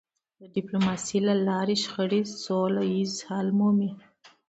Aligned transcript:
د 0.39 0.41
ډيپلوماسی 0.55 1.19
له 1.27 1.33
لارې 1.47 1.75
شخړې 1.83 2.21
سوله 2.43 2.81
ییز 2.93 3.13
حل 3.27 3.47
مومي. 3.59 3.91